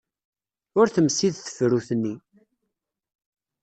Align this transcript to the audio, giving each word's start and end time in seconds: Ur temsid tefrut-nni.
Ur 0.79 0.87
temsid 0.89 1.35
tefrut-nni. 1.37 2.15